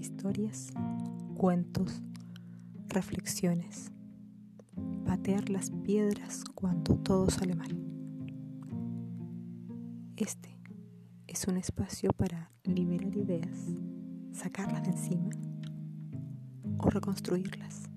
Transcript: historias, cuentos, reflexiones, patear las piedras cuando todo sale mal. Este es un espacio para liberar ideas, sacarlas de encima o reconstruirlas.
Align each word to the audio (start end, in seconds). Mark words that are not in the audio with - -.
historias, 0.00 0.72
cuentos, 1.36 2.02
reflexiones, 2.88 3.92
patear 5.04 5.50
las 5.50 5.70
piedras 5.70 6.44
cuando 6.54 6.96
todo 6.96 7.28
sale 7.30 7.54
mal. 7.54 7.78
Este 10.16 10.58
es 11.26 11.46
un 11.46 11.58
espacio 11.58 12.12
para 12.12 12.50
liberar 12.64 13.14
ideas, 13.14 13.58
sacarlas 14.32 14.82
de 14.84 14.90
encima 14.90 15.30
o 16.78 16.88
reconstruirlas. 16.88 17.89